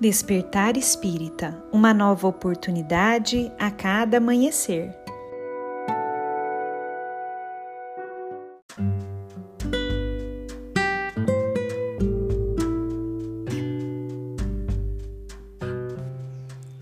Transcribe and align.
Despertar 0.00 0.76
Espírita 0.76 1.60
uma 1.72 1.92
nova 1.92 2.28
oportunidade 2.28 3.50
a 3.58 3.68
cada 3.68 4.18
amanhecer. 4.18 4.94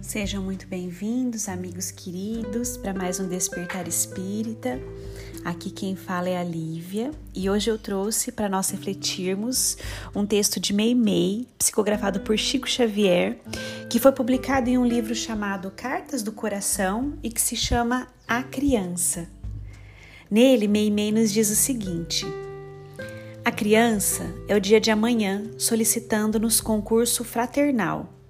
Sejam 0.00 0.42
muito 0.42 0.66
bem-vindos, 0.66 1.50
amigos 1.50 1.90
queridos, 1.90 2.78
para 2.78 2.94
mais 2.94 3.20
um 3.20 3.28
Despertar 3.28 3.86
Espírita. 3.86 4.80
Aqui 5.44 5.70
quem 5.70 5.96
fala 5.96 6.28
é 6.28 6.38
a 6.38 6.44
Lívia 6.44 7.10
e 7.34 7.50
hoje 7.50 7.68
eu 7.68 7.76
trouxe 7.76 8.30
para 8.30 8.48
nós 8.48 8.70
refletirmos 8.70 9.76
um 10.14 10.24
texto 10.24 10.60
de 10.60 10.72
Mei 10.72 10.94
Mei, 10.94 11.48
psicografado 11.58 12.20
por 12.20 12.38
Chico 12.38 12.70
Xavier, 12.70 13.38
que 13.90 13.98
foi 13.98 14.12
publicado 14.12 14.70
em 14.70 14.78
um 14.78 14.86
livro 14.86 15.14
chamado 15.16 15.70
Cartas 15.72 16.22
do 16.22 16.30
Coração 16.30 17.18
e 17.24 17.28
que 17.28 17.40
se 17.40 17.56
chama 17.56 18.06
A 18.26 18.44
Criança. 18.44 19.28
Nele, 20.30 20.68
Mei 20.68 20.90
Mei 20.90 21.10
nos 21.10 21.32
diz 21.32 21.50
o 21.50 21.56
seguinte: 21.56 22.24
A 23.44 23.50
criança 23.50 24.22
é 24.46 24.54
o 24.54 24.60
dia 24.60 24.80
de 24.80 24.92
amanhã 24.92 25.50
solicitando-nos 25.58 26.60
concurso 26.60 27.24
fraternal 27.24 28.21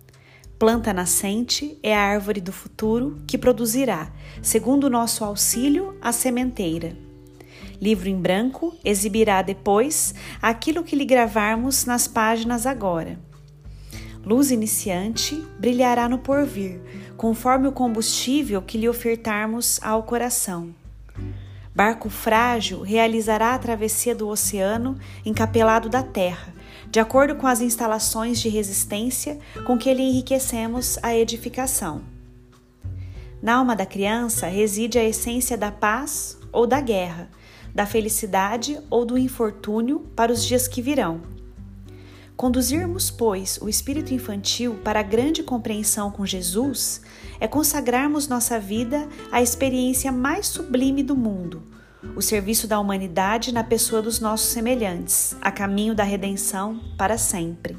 Planta 0.62 0.92
nascente 0.92 1.76
é 1.82 1.92
a 1.92 2.00
árvore 2.00 2.40
do 2.40 2.52
futuro 2.52 3.20
que 3.26 3.36
produzirá, 3.36 4.12
segundo 4.40 4.84
o 4.84 4.88
nosso 4.88 5.24
auxílio, 5.24 5.98
a 6.00 6.12
sementeira. 6.12 6.96
Livro 7.80 8.08
em 8.08 8.16
branco 8.16 8.72
exibirá 8.84 9.42
depois 9.42 10.14
aquilo 10.40 10.84
que 10.84 10.94
lhe 10.94 11.04
gravarmos 11.04 11.84
nas 11.84 12.06
páginas 12.06 12.64
agora. 12.64 13.18
Luz 14.24 14.52
iniciante 14.52 15.34
brilhará 15.58 16.08
no 16.08 16.18
porvir, 16.18 16.80
conforme 17.16 17.66
o 17.66 17.72
combustível 17.72 18.62
que 18.62 18.78
lhe 18.78 18.88
ofertarmos 18.88 19.80
ao 19.82 20.04
coração. 20.04 20.72
Barco 21.74 22.10
frágil 22.10 22.82
realizará 22.82 23.54
a 23.54 23.58
travessia 23.58 24.14
do 24.14 24.28
oceano 24.28 24.98
encapelado 25.24 25.88
da 25.88 26.02
terra, 26.02 26.54
de 26.90 27.00
acordo 27.00 27.34
com 27.36 27.46
as 27.46 27.62
instalações 27.62 28.38
de 28.40 28.50
resistência 28.50 29.38
com 29.66 29.78
que 29.78 29.92
lhe 29.94 30.02
enriquecemos 30.02 30.98
a 31.02 31.16
edificação. 31.16 32.02
Na 33.42 33.54
alma 33.54 33.74
da 33.74 33.86
criança 33.86 34.46
reside 34.46 34.98
a 34.98 35.04
essência 35.04 35.56
da 35.56 35.72
paz 35.72 36.38
ou 36.52 36.66
da 36.66 36.80
guerra, 36.80 37.30
da 37.74 37.86
felicidade 37.86 38.78
ou 38.90 39.06
do 39.06 39.16
infortúnio 39.16 40.00
para 40.14 40.30
os 40.30 40.44
dias 40.44 40.68
que 40.68 40.82
virão. 40.82 41.31
Conduzirmos, 42.36 43.10
pois, 43.10 43.58
o 43.62 43.68
espírito 43.68 44.12
infantil 44.12 44.74
para 44.82 45.00
a 45.00 45.02
grande 45.02 45.42
compreensão 45.42 46.10
com 46.10 46.26
Jesus 46.26 47.02
é 47.38 47.46
consagrarmos 47.46 48.26
nossa 48.26 48.58
vida 48.58 49.08
à 49.30 49.40
experiência 49.40 50.10
mais 50.10 50.46
sublime 50.46 51.02
do 51.02 51.14
mundo, 51.14 51.62
o 52.16 52.22
serviço 52.22 52.66
da 52.66 52.80
humanidade 52.80 53.52
na 53.52 53.62
pessoa 53.62 54.02
dos 54.02 54.18
nossos 54.18 54.48
semelhantes, 54.48 55.36
a 55.40 55.52
caminho 55.52 55.94
da 55.94 56.04
redenção 56.04 56.80
para 56.96 57.16
sempre. 57.16 57.76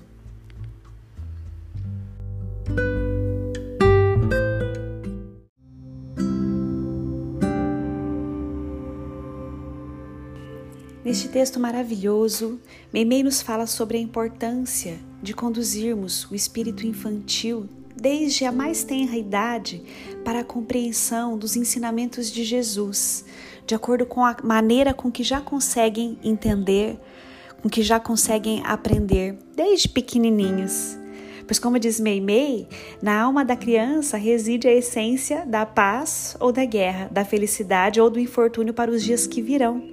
Neste 11.04 11.28
texto 11.28 11.60
maravilhoso, 11.60 12.62
Meimei 12.94 13.24
nos 13.24 13.42
fala 13.42 13.68
sobre 13.68 13.98
a 13.98 14.02
importância 14.02 14.98
de 15.22 15.34
conduzirmos 15.34 16.30
o 16.32 16.36
espírito 16.36 16.88
infantil 16.88 17.68
desde 17.94 18.46
a 18.46 18.54
mais 18.54 18.86
tenra 18.86 19.18
idade 19.18 19.84
para 20.24 20.40
a 20.40 20.44
compreensão 20.46 21.38
dos 21.38 21.58
ensinamentos 21.58 22.32
de 22.32 22.46
Jesus, 22.46 23.26
de 23.68 23.76
acordo 23.76 24.06
com 24.06 24.24
a 24.24 24.38
maneira 24.42 24.94
com 24.94 25.12
que 25.12 25.24
já 25.24 25.42
conseguem 25.42 26.18
entender, 26.24 26.98
com 27.62 27.70
que 27.70 27.84
já 27.84 28.00
conseguem 28.00 28.62
aprender 28.66 29.38
desde 29.54 29.90
pequenininhos. 29.90 30.98
Pois, 31.46 31.60
como 31.60 31.78
diz 31.78 32.00
Meimei, 32.00 32.66
na 33.02 33.22
alma 33.22 33.44
da 33.44 33.58
criança 33.58 34.16
reside 34.16 34.70
a 34.70 34.74
essência 34.74 35.46
da 35.46 35.66
paz 35.66 36.38
ou 36.40 36.54
da 36.54 36.64
guerra, 36.64 37.10
da 37.12 37.26
felicidade 37.26 38.00
ou 38.00 38.10
do 38.10 38.22
infortúnio 38.22 38.74
para 38.74 38.90
os 38.90 39.04
dias 39.04 39.28
que 39.28 39.42
virão. 39.42 39.84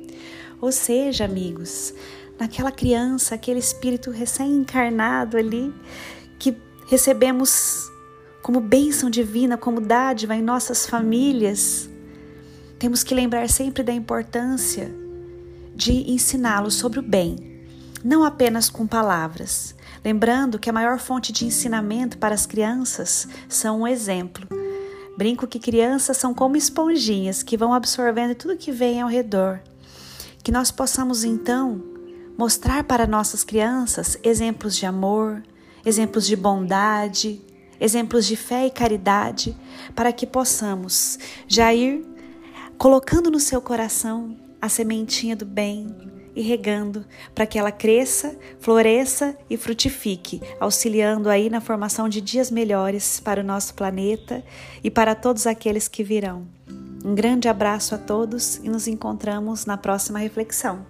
Ou 0.60 0.70
seja, 0.70 1.24
amigos, 1.24 1.94
naquela 2.38 2.70
criança, 2.70 3.34
aquele 3.34 3.58
espírito 3.58 4.10
recém-encarnado 4.10 5.36
ali, 5.36 5.72
que 6.38 6.56
recebemos 6.88 7.90
como 8.42 8.60
bênção 8.60 9.10
divina, 9.10 9.56
como 9.56 9.80
dádiva 9.80 10.34
em 10.34 10.42
nossas 10.42 10.86
famílias, 10.86 11.88
temos 12.78 13.02
que 13.02 13.14
lembrar 13.14 13.48
sempre 13.48 13.82
da 13.82 13.92
importância 13.92 14.90
de 15.74 16.10
ensiná-los 16.10 16.74
sobre 16.74 16.98
o 16.98 17.02
bem, 17.02 17.66
não 18.02 18.24
apenas 18.24 18.70
com 18.70 18.86
palavras, 18.86 19.74
lembrando 20.02 20.58
que 20.58 20.70
a 20.70 20.72
maior 20.72 20.98
fonte 20.98 21.32
de 21.32 21.44
ensinamento 21.44 22.16
para 22.16 22.34
as 22.34 22.46
crianças 22.46 23.28
são 23.48 23.82
um 23.82 23.86
exemplo. 23.86 24.46
Brinco 25.16 25.46
que 25.46 25.58
crianças 25.58 26.16
são 26.16 26.32
como 26.32 26.56
esponjinhas 26.56 27.42
que 27.42 27.56
vão 27.56 27.74
absorvendo 27.74 28.34
tudo 28.34 28.56
que 28.56 28.72
vem 28.72 29.02
ao 29.02 29.08
redor. 29.08 29.60
Que 30.42 30.50
nós 30.50 30.70
possamos 30.70 31.24
então 31.24 31.82
mostrar 32.36 32.84
para 32.84 33.06
nossas 33.06 33.44
crianças 33.44 34.18
exemplos 34.22 34.76
de 34.76 34.86
amor, 34.86 35.42
exemplos 35.84 36.26
de 36.26 36.34
bondade, 36.34 37.42
exemplos 37.78 38.26
de 38.26 38.36
fé 38.36 38.66
e 38.66 38.70
caridade, 38.70 39.56
para 39.94 40.12
que 40.12 40.26
possamos 40.26 41.18
já 41.46 41.72
ir 41.72 42.04
colocando 42.78 43.30
no 43.30 43.40
seu 43.40 43.60
coração 43.60 44.36
a 44.60 44.68
sementinha 44.68 45.36
do 45.36 45.44
bem 45.44 45.94
e 46.34 46.42
regando 46.42 47.04
para 47.34 47.46
que 47.46 47.58
ela 47.58 47.72
cresça, 47.72 48.38
floresça 48.60 49.36
e 49.48 49.56
frutifique, 49.56 50.40
auxiliando 50.58 51.28
aí 51.28 51.50
na 51.50 51.60
formação 51.60 52.08
de 52.08 52.20
dias 52.20 52.50
melhores 52.50 53.20
para 53.20 53.40
o 53.40 53.44
nosso 53.44 53.74
planeta 53.74 54.44
e 54.82 54.90
para 54.90 55.14
todos 55.14 55.46
aqueles 55.46 55.88
que 55.88 56.04
virão. 56.04 56.46
Um 57.04 57.14
grande 57.14 57.48
abraço 57.48 57.94
a 57.94 57.98
todos 57.98 58.56
e 58.56 58.68
nos 58.68 58.86
encontramos 58.86 59.64
na 59.64 59.76
próxima 59.76 60.18
reflexão. 60.18 60.84